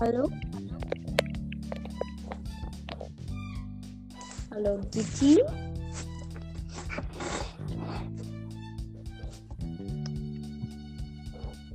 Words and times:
Hallo? 0.00 0.30
Hallo, 4.52 4.78
Gitti? 4.92 5.42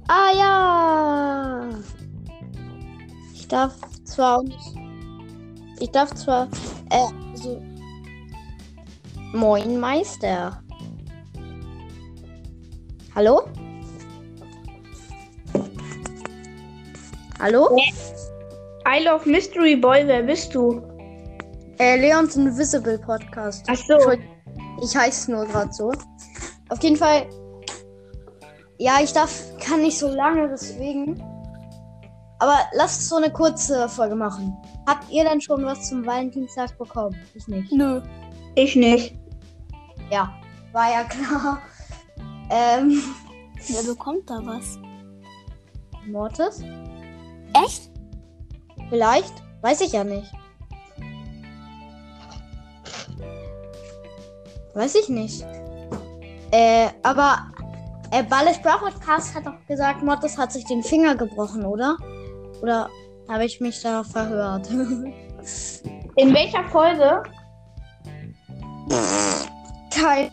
Ah 0.08 0.32
ja! 0.38 1.70
Ich 3.34 3.46
darf 3.50 3.76
zwar. 4.06 4.42
Ich 5.82 5.92
darf 5.92 6.14
zwar. 6.16 6.48
Äh, 6.92 7.10
so. 7.36 7.62
Moin, 9.34 9.78
Meister. 9.82 10.64
Hallo? 13.14 13.44
Hallo? 17.44 17.76
I 18.86 19.04
Love 19.04 19.30
Mystery 19.30 19.76
Boy, 19.76 20.08
wer 20.08 20.24
bist 20.24 20.56
du? 20.56 20.82
Äh, 21.78 21.98
Leons 21.98 22.38
Invisible 22.38 22.98
Podcast. 22.98 23.66
Ach 23.68 23.76
so. 23.76 23.98
Ich 24.82 24.96
heiße 24.96 25.30
nur 25.30 25.46
gerade 25.48 25.74
so. 25.74 25.92
Auf 26.70 26.82
jeden 26.82 26.96
Fall. 26.96 27.28
Ja, 28.78 28.94
ich 29.04 29.12
darf, 29.12 29.44
kann 29.60 29.82
nicht 29.82 30.00
so 30.00 30.08
lange, 30.08 30.48
deswegen. 30.48 31.22
Aber 32.40 32.60
lasst 32.76 33.10
so 33.10 33.18
eine 33.18 33.30
kurze 33.30 33.90
Folge 33.90 34.16
machen. 34.16 34.56
Habt 34.88 35.12
ihr 35.12 35.26
denn 35.26 35.42
schon 35.42 35.66
was 35.66 35.90
zum 35.90 36.06
Valentinstag 36.06 36.78
bekommen? 36.78 37.14
Ich 37.34 37.46
nicht. 37.50 37.74
Nö. 37.74 38.02
Ich 38.56 38.78
nicht. 38.78 39.18
Ja, 40.10 40.34
war 40.72 40.90
ja 40.90 41.04
klar. 41.04 41.62
Ähm, 42.50 43.04
Wer 43.68 43.84
bekommt 43.84 44.30
da 44.30 44.40
was? 44.46 44.80
Mortis? 46.06 46.64
Echt? 47.54 47.90
Vielleicht? 48.90 49.34
Weiß 49.62 49.82
ich 49.82 49.94
ja 49.94 50.04
nicht. 50.04 50.32
Weiß 54.74 54.96
ich 54.96 55.10
nicht. 55.10 55.46
Äh, 56.52 56.90
aber 57.04 57.52
äh, 58.12 58.24
Ballish 58.24 58.62
Bra 58.62 58.78
Podcast 58.78 59.34
hat 59.36 59.46
doch 59.46 59.66
gesagt, 59.68 60.04
Mortis 60.04 60.38
hat 60.38 60.52
sich 60.52 60.66
den 60.66 60.84
Finger 60.84 61.16
gebrochen, 61.16 61.66
oder? 61.66 61.98
Oder 62.62 62.90
habe 63.30 63.46
ich 63.46 63.60
mich 63.62 63.82
da 63.82 64.04
verhört? 64.04 64.70
In 66.16 66.34
welcher 66.34 66.64
Folge? 66.70 67.24
Kein 69.90 70.32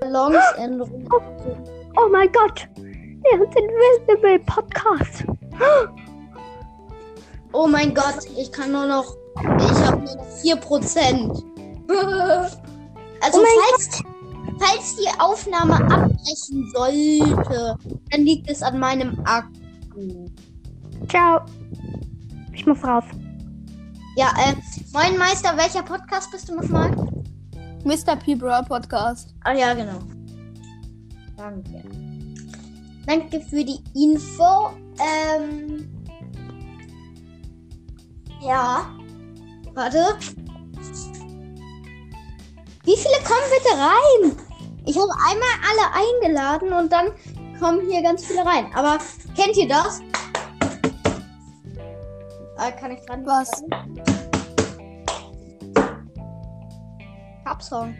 Balancänderung. 0.00 1.08
Oh 1.96 2.08
mein 2.10 2.30
Gott! 2.32 2.68
Leons 3.32 3.54
Invisible 3.56 4.38
Podcast. 4.40 5.24
Oh 7.52 7.66
mein 7.66 7.94
Gott, 7.94 8.18
ich 8.36 8.50
kann 8.52 8.72
nur 8.72 8.86
noch. 8.86 9.16
Ich 9.36 9.86
habe 9.86 10.02
nur 10.02 10.16
noch 10.16 10.26
4%. 10.42 11.44
also, 13.20 13.38
Oh 13.38 13.42
mein 13.42 13.58
falls, 13.70 14.02
falls 14.58 14.96
die 14.96 15.20
Aufnahme 15.20 15.74
abbrechen 15.90 16.70
sollte, 16.74 17.76
dann 18.10 18.20
liegt 18.22 18.50
es 18.50 18.62
an 18.62 18.78
meinem 18.78 19.18
Akku. 19.24 20.26
Ciao. 21.08 21.40
Ich 22.52 22.66
muss 22.66 22.82
raus. 22.84 23.04
Ja, 24.16 24.32
äh, 24.38 24.54
moin 24.92 25.18
Meister, 25.18 25.56
welcher 25.56 25.82
Podcast 25.82 26.30
bist 26.30 26.48
du 26.48 26.54
nochmal? 26.54 26.90
Mr. 27.84 28.16
P. 28.16 28.34
Bra 28.34 28.62
Podcast. 28.62 29.34
Ah 29.44 29.52
ja, 29.52 29.74
genau. 29.74 29.98
Danke. 31.36 31.82
Danke 33.06 33.40
für 33.40 33.64
die 33.64 33.80
Info. 33.94 34.70
Ähm. 34.98 35.90
Ja. 38.40 38.86
Warte. 39.74 40.16
Wie 42.84 42.96
viele 42.96 43.16
kommen 43.24 43.48
bitte 43.50 43.78
rein? 43.78 44.36
Ich 44.86 44.96
habe 44.96 45.10
einmal 45.26 45.48
alle 45.70 45.86
eingeladen 45.94 46.72
und 46.72 46.92
dann 46.92 47.10
kommen 47.58 47.88
hier 47.88 48.02
ganz 48.02 48.24
viele 48.26 48.44
rein. 48.44 48.70
Aber 48.74 48.98
kennt 49.34 49.56
ihr 49.56 49.68
das? 49.68 50.00
Äh, 52.58 52.72
kann 52.72 52.92
ich 52.92 53.00
dran? 53.06 53.24
Was? 53.26 53.50
Cup-Song. 57.44 57.94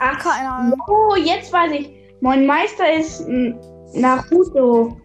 Ach, 0.00 0.18
Keine 0.18 0.50
Ahnung. 0.50 0.82
oh, 0.88 1.14
jetzt 1.16 1.52
weiß 1.52 1.72
ich. 1.72 1.95
Mein 2.20 2.46
Meister 2.46 2.92
ist 2.92 3.20
n- 3.20 3.58
Naruto. 3.94 4.96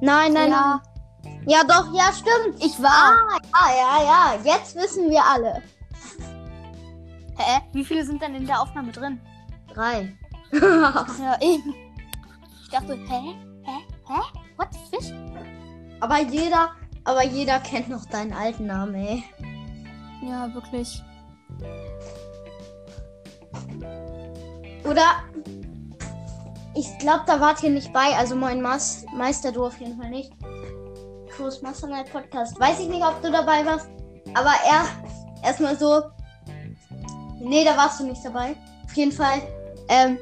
Nein, 0.00 0.32
nein, 0.32 0.50
Ja, 0.50 0.80
nein. 1.24 1.42
Ja, 1.48 1.62
doch, 1.64 1.92
ja, 1.94 2.12
stimmt. 2.12 2.62
ich 2.64 2.80
war. 2.82 3.14
Ah, 3.52 3.70
ja, 3.70 4.02
ja, 4.02 4.34
ja. 4.44 4.54
Jetzt 4.54 4.74
wissen 4.76 5.10
wir 5.10 5.22
alle. 5.24 5.62
Hä? 7.38 7.60
Wie 7.72 7.84
viele 7.84 8.04
sind 8.04 8.20
denn 8.22 8.34
in 8.34 8.46
der 8.46 8.60
Aufnahme 8.60 8.92
drin? 8.92 9.20
Drei. 9.74 10.16
Ja, 10.52 11.36
eben. 11.40 11.74
Ich 12.62 12.70
dachte, 12.70 12.94
hä? 12.94 13.34
Hä? 13.64 13.78
Hä? 14.08 14.20
What 14.56 14.68
the 14.72 14.96
fish? 14.96 15.12
aber 16.00 16.20
jeder, 16.20 16.70
aber 17.04 17.24
jeder 17.24 17.58
kennt 17.60 17.88
noch 17.88 18.04
deinen 18.06 18.32
alten 18.32 18.66
Namen, 18.66 18.94
ey. 18.94 19.24
Ja, 20.22 20.52
wirklich. 20.54 21.02
Oder? 24.84 25.24
Ich 26.76 26.98
glaube, 26.98 27.22
da 27.26 27.40
wart 27.40 27.62
ihr 27.62 27.70
nicht 27.70 27.92
bei. 27.92 28.14
Also 28.16 28.36
mein 28.36 28.60
Mas 28.60 29.06
Meister, 29.16 29.50
du 29.50 29.64
auf 29.64 29.78
jeden 29.78 29.98
Fall 29.98 30.10
nicht. 30.10 30.30
Crows 31.30 31.62
Master 31.62 31.86
Night 31.86 32.12
Podcast. 32.12 32.58
Weiß 32.60 32.80
ich 32.80 32.88
nicht, 32.88 33.02
ob 33.02 33.20
du 33.22 33.30
dabei 33.30 33.64
warst. 33.64 33.88
Aber 34.34 34.52
er 34.66 34.84
erstmal 35.42 35.76
so. 35.76 36.02
Nee, 37.40 37.64
da 37.64 37.76
warst 37.76 38.00
du 38.00 38.04
nicht 38.04 38.22
dabei. 38.24 38.56
Auf 38.84 38.94
jeden 38.94 39.12
Fall. 39.12 39.40
Ähm. 39.88 40.18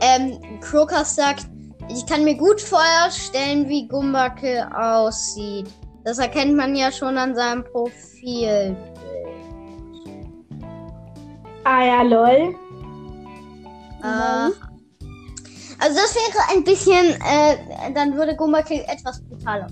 Ähm, 0.00 0.60
Crocus 0.60 1.16
sagt, 1.16 1.46
ich 1.88 2.06
kann 2.06 2.24
mir 2.24 2.36
gut 2.36 2.60
vorstellen, 2.60 3.68
wie 3.68 3.88
Gumbacke 3.88 4.68
aussieht. 4.76 5.68
Das 6.04 6.18
erkennt 6.18 6.54
man 6.56 6.76
ja 6.76 6.92
schon 6.92 7.16
an 7.18 7.34
seinem 7.34 7.64
Profil. 7.64 8.76
Ah 11.64 11.82
ja, 11.84 12.02
lol. 12.02 12.54
Äh, 14.02 14.73
also 15.84 16.00
das 16.00 16.14
wäre 16.14 16.56
ein 16.56 16.64
bisschen, 16.64 17.20
äh, 17.20 17.92
dann 17.92 18.14
würde 18.16 18.34
Gumbakill 18.34 18.82
etwas 18.88 19.20
brutaler. 19.20 19.66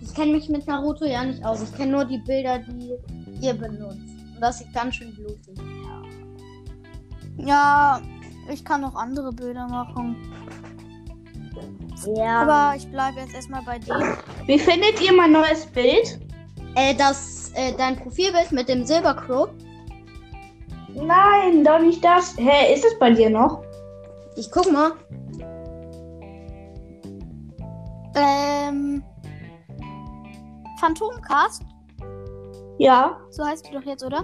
Ich 0.00 0.14
kenne 0.14 0.32
mich 0.32 0.48
mit 0.48 0.66
Naruto 0.68 1.04
ja 1.04 1.24
nicht 1.24 1.44
aus. 1.44 1.62
Ich 1.62 1.74
kenne 1.74 1.92
nur 1.92 2.04
die 2.04 2.18
Bilder, 2.18 2.60
die 2.60 2.92
ihr 3.40 3.54
benutzt. 3.54 3.98
Und 4.34 4.40
das 4.40 4.58
sieht 4.58 4.72
ganz 4.72 4.94
schön 4.94 5.12
blutig. 5.14 5.58
Ja, 7.38 8.00
ich 8.52 8.64
kann 8.64 8.82
noch 8.82 8.94
andere 8.94 9.32
Bilder 9.32 9.66
machen. 9.66 10.16
Ja. 12.16 12.42
Aber 12.42 12.76
ich 12.76 12.88
bleibe 12.90 13.20
jetzt 13.20 13.34
erstmal 13.34 13.62
bei 13.62 13.80
dem. 13.80 14.16
Wie 14.46 14.58
findet 14.58 15.00
ihr 15.00 15.12
mein 15.12 15.32
neues 15.32 15.66
Bild? 15.66 16.20
äh, 16.78 16.94
das, 16.94 17.37
äh, 17.58 17.72
dein 17.76 17.96
Profilbild 17.96 18.52
mit 18.52 18.68
dem 18.68 18.84
Silbercrow. 18.84 19.48
Nein, 20.94 21.64
doch 21.64 21.78
nicht 21.80 22.04
das. 22.04 22.36
Hä, 22.38 22.72
ist 22.74 22.84
es 22.84 22.98
bei 22.98 23.10
dir 23.10 23.30
noch? 23.30 23.62
Ich 24.36 24.50
guck 24.50 24.70
mal. 24.72 24.92
Ähm. 28.14 29.02
Phantomcast, 30.80 31.62
Ja, 32.78 33.18
so 33.30 33.44
heißt 33.44 33.66
du 33.68 33.72
doch 33.72 33.82
jetzt, 33.84 34.04
oder? 34.04 34.22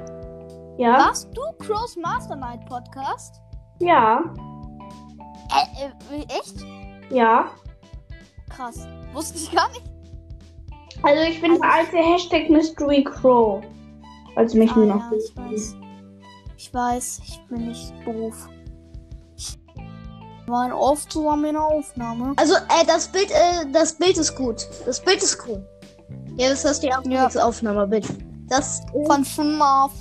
ja, 0.78 0.92
Warst 1.06 1.28
du 1.36 1.40
Crows 1.58 1.96
Mastermind 1.96 2.64
Podcast? 2.66 3.40
ja, 3.80 4.22
Äh, 5.50 5.86
äh, 6.16 6.22
echt? 6.26 6.54
ja. 7.10 7.46
Krass. 8.50 8.86
Wusste 9.12 9.36
ich 9.38 9.50
gar 9.52 9.68
nicht. 9.70 9.82
Also 11.02 11.22
ich 11.28 11.40
bin 11.40 11.58
der 11.60 11.70
alte 11.70 11.96
Hashtag 11.96 12.48
Mystery 12.50 13.04
Crow. 13.04 13.62
Falls 14.34 14.54
mich 14.54 14.70
Ah, 14.72 14.76
nur 14.76 14.86
ja, 14.86 14.94
noch 14.96 15.12
ich 15.12 15.36
weiß. 15.36 15.76
Ich 16.56 16.72
weiß, 16.74 17.20
ich 17.26 17.40
bin 17.48 17.68
nicht 17.68 17.92
doof. 18.06 18.48
Wir 20.46 20.52
waren 20.52 20.72
oft 20.72 21.10
zusammen 21.10 21.46
in 21.46 21.52
der 21.54 21.64
Aufnahme. 21.64 22.34
Also, 22.36 22.54
äh, 22.54 22.84
das 22.86 23.08
Bild, 23.08 23.30
äh, 23.30 23.70
das 23.72 23.94
Bild 23.94 24.18
ist 24.18 24.34
gut. 24.36 24.66
Das 24.84 25.00
Bild 25.00 25.22
ist 25.22 25.38
cool. 25.46 25.66
Ja, 26.36 26.50
das 26.50 26.64
ist 26.64 26.80
die 26.80 26.88
Ja. 26.88 27.28
Aufnahmebild. 27.42 28.06
Das 28.48 28.82
Von 29.06 29.24
FNAF. 29.24 29.92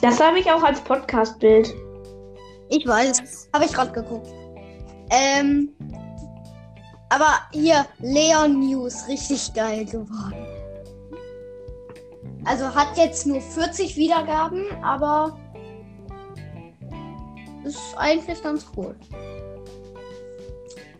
Das 0.00 0.20
habe 0.20 0.38
ich 0.38 0.50
auch 0.50 0.62
als 0.62 0.80
Podcast-Bild. 0.80 1.74
Ich 2.70 2.86
weiß. 2.86 3.48
Habe 3.52 3.64
ich 3.64 3.72
gerade 3.72 3.92
geguckt. 3.92 4.28
Ähm. 5.10 5.75
Aber 7.08 7.40
hier, 7.52 7.86
Leon 8.00 8.60
News, 8.60 9.06
richtig 9.08 9.52
geil 9.54 9.84
geworden. 9.84 10.34
Also 12.44 12.72
hat 12.74 12.96
jetzt 12.96 13.26
nur 13.26 13.40
40 13.40 13.96
Wiedergaben, 13.96 14.64
aber 14.82 15.36
ist 17.64 17.78
eigentlich 17.96 18.42
ganz 18.42 18.66
cool. 18.76 18.94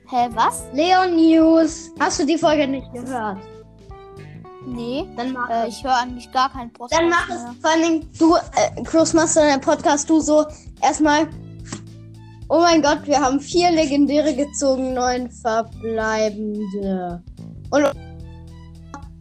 Hä, 0.09 0.29
was? 0.35 0.65
Leon 0.73 1.17
News. 1.17 1.91
Hast 1.99 2.21
du 2.21 2.27
die 2.27 2.39
Folge 2.39 2.67
nicht 2.67 2.93
gehört? 2.93 3.39
Nee. 4.67 5.07
Dann 5.17 5.33
mach 5.33 5.49
Äh, 5.49 5.69
ich 5.69 5.83
höre 5.83 5.97
eigentlich 5.97 6.31
gar 6.33 6.51
keinen 6.51 6.73
Podcast. 6.73 7.01
Dann 7.01 7.09
mach 7.09 7.29
es. 7.29 7.43
Vor 7.61 7.71
allen 7.71 7.83
Dingen, 7.83 8.13
du, 8.19 8.35
äh, 8.35 8.83
Crossmaster, 8.83 9.43
der 9.43 9.59
Podcast, 9.59 10.11
du 10.11 10.21
so 10.21 10.45
erstmal. 10.83 11.29
Oh 12.57 12.61
mein 12.61 12.81
Gott, 12.81 13.01
wir 13.05 13.21
haben 13.21 13.39
vier 13.39 13.71
legendäre 13.71 14.35
gezogen, 14.35 14.95
neun 14.95 15.31
verbleibende. 15.31 17.23
Und 17.69 17.85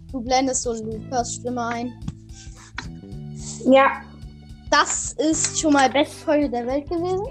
du 0.10 0.22
blendest 0.22 0.64
so 0.64 0.72
Lukas 0.72 1.34
Stimme 1.34 1.66
ein. 1.66 1.94
Ja. 3.66 3.88
Das 4.72 5.12
ist 5.20 5.60
schon 5.60 5.74
mal 5.74 5.90
beste 5.90 6.16
Folge 6.16 6.50
der 6.50 6.66
Welt 6.66 6.90
gewesen. 6.90 7.28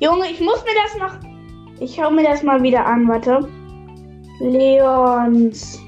Junge, 0.00 0.26
ich 0.30 0.40
muss 0.40 0.62
mir 0.64 0.74
das 0.84 0.98
noch. 0.98 1.18
Ich 1.80 1.98
hau 1.98 2.10
mir 2.10 2.24
das 2.24 2.42
mal 2.42 2.62
wieder 2.62 2.84
an, 2.84 3.08
warte. 3.08 3.48
Leons. 4.40 5.80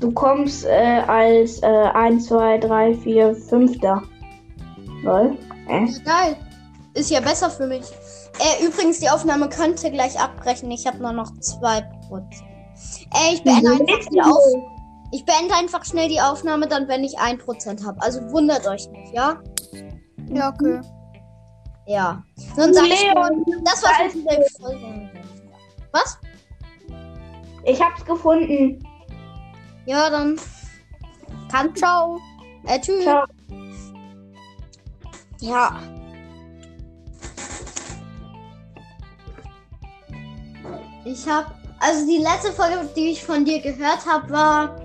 Du 0.00 0.12
kommst 0.12 0.66
äh, 0.66 1.00
als 1.06 1.62
äh, 1.62 1.66
1, 1.66 2.26
2, 2.26 2.58
3, 2.58 2.94
4, 2.94 3.34
5. 3.34 3.78
Lol. 5.02 5.38
Äh? 5.66 5.86
Geil. 6.04 6.36
Ist 6.98 7.10
ja 7.10 7.20
besser 7.20 7.48
für 7.48 7.68
mich. 7.68 7.84
Äh, 8.40 8.66
übrigens, 8.66 8.98
die 8.98 9.08
Aufnahme 9.08 9.48
könnte 9.48 9.88
gleich 9.90 10.18
abbrechen. 10.18 10.68
Ich 10.72 10.84
habe 10.84 10.98
nur 10.98 11.12
noch 11.12 11.30
2%. 11.30 11.84
Äh, 13.14 13.34
ich 13.34 13.44
beende 13.44 13.70
einfach 13.70 14.10
die 14.10 14.20
Auf 14.20 14.36
Ich 15.12 15.24
beende 15.24 15.54
einfach 15.54 15.84
schnell 15.84 16.08
die 16.08 16.20
Aufnahme, 16.20 16.66
dann 16.66 16.88
wenn 16.88 17.04
ich 17.04 17.16
1% 17.16 17.86
habe. 17.86 18.02
Also 18.02 18.20
wundert 18.32 18.66
euch 18.66 18.88
nicht, 18.88 19.12
ja? 19.12 19.40
Ja, 20.28 20.48
okay. 20.50 20.80
Ja. 21.86 22.22
Dann 22.56 22.74
sag 22.74 22.86
ich, 22.86 23.00
Leon, 23.00 23.44
das 23.64 23.82
war's 23.82 24.14
ist 24.14 24.16
dieser 24.16 24.60
Folge. 24.60 25.10
Was? 25.92 26.18
ich 27.64 27.80
hab's 27.80 28.04
gefunden. 28.04 28.82
Ja, 29.86 30.10
dann. 30.10 30.38
Kann. 31.50 31.74
Ciao. 31.76 32.18
Äh, 32.66 32.80
tschüss. 32.80 33.04
Ciao. 33.04 33.24
Ja. 35.40 35.80
Ich 41.10 41.26
habe, 41.26 41.46
also 41.80 42.06
die 42.06 42.18
letzte 42.18 42.52
Folge, 42.52 42.86
die 42.94 43.12
ich 43.12 43.24
von 43.24 43.42
dir 43.42 43.60
gehört 43.60 44.04
habe, 44.06 44.28
war 44.30 44.76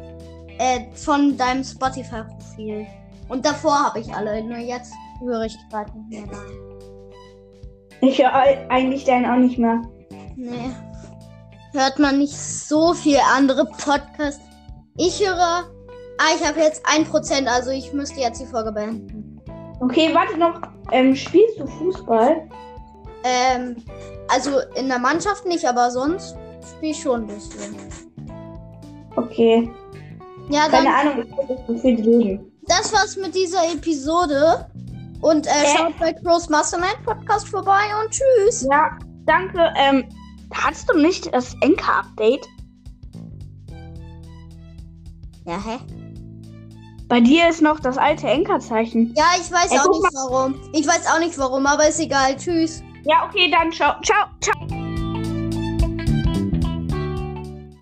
äh, 0.58 0.80
von 0.96 1.36
deinem 1.36 1.66
Spotify-Profil. 1.66 2.88
Und 3.28 3.46
davor 3.46 3.88
habe 3.88 4.00
ich 4.00 4.14
alle, 4.14 4.42
nur 4.42 4.58
jetzt 4.58 4.94
höre 5.20 5.44
ich 5.44 5.58
gerade 5.70 5.92
nicht 5.98 6.10
mehr 6.10 6.38
rein. 6.38 6.64
Ich 8.00 8.20
höre 8.20 8.34
eigentlich 8.70 9.04
deinen 9.04 9.26
auch 9.26 9.38
nicht 9.38 9.58
mehr. 9.58 9.82
Nee. 10.38 10.72
Hört 11.74 12.00
man 12.00 12.20
nicht 12.20 12.38
so 12.38 12.94
viel 12.94 13.20
andere 13.36 13.66
Podcasts. 13.66 14.40
Ich 14.96 15.20
höre, 15.20 15.66
ah, 16.20 16.36
ich 16.38 16.48
habe 16.48 16.60
jetzt 16.62 16.86
1%, 16.86 17.48
also 17.48 17.72
ich 17.72 17.92
müsste 17.92 18.22
jetzt 18.22 18.40
die 18.40 18.46
Folge 18.46 18.72
beenden. 18.72 19.42
Okay, 19.82 20.12
warte 20.14 20.38
noch. 20.38 20.62
Ähm, 20.94 21.16
spielst 21.16 21.60
du 21.60 21.68
Fußball? 21.68 22.48
Ähm, 23.26 23.76
also 24.30 24.60
in 24.76 24.88
der 24.88 25.00
Mannschaft 25.00 25.46
nicht, 25.46 25.66
aber 25.66 25.92
sonst 25.92 26.36
spiele 26.76 26.92
ich 26.92 27.02
schon 27.02 27.22
ein 27.22 27.28
bisschen. 27.28 27.76
Okay. 29.16 29.72
Ja, 30.50 30.68
Keine 30.68 30.86
dann, 30.86 31.08
Ahnung, 31.08 31.26
ich 31.76 31.82
die 31.82 32.02
leben. 32.02 32.52
das 32.68 32.92
war's 32.94 33.16
mit 33.16 33.34
dieser 33.36 33.72
Episode. 33.72 34.68
Und 35.22 35.48
äh, 35.48 35.50
Äh. 35.52 35.78
schaut 35.78 35.98
bei 36.00 36.12
Crows 36.14 36.50
Mastermind 36.50 36.98
Podcast 37.06 37.48
vorbei 37.48 37.80
und 38.04 38.12
tschüss. 38.12 38.68
Ja, 38.70 38.90
danke. 39.26 39.72
Ähm, 39.78 40.04
hast 40.54 40.90
du 40.92 40.98
nicht 40.98 41.34
das 41.34 41.56
Enka-Update? 41.62 42.46
Ja, 45.46 45.58
hä? 45.66 45.80
Bei 47.08 47.20
dir 47.22 47.48
ist 47.50 47.62
noch 47.62 47.80
das 47.80 47.98
alte 47.98 48.28
Enka-Zeichen. 48.28 49.14
Ja, 49.16 49.26
ich 49.40 49.52
weiß 49.52 49.72
Ey, 49.72 49.80
auch 49.80 49.92
nicht 49.92 50.14
warum. 50.14 50.56
Ich 50.74 50.88
weiß 50.88 51.08
auch 51.14 51.20
nicht 51.20 51.38
warum, 51.38 51.66
aber 51.68 51.88
ist 51.88 52.00
egal. 52.00 52.36
Tschüss. 52.36 52.82
Ja, 53.06 53.26
okay, 53.26 53.52
dann 53.52 53.72
ciao. 53.72 53.96
Ciao, 54.02 54.28
ciao. 54.40 54.73